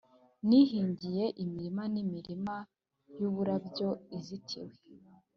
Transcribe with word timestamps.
nihingiye 0.47 1.25
imirima 1.43 1.83
n 1.93 1.95
imirima 2.03 2.55
y 3.19 3.23
uburabyo 3.29 3.89
izitiwe 4.17 4.75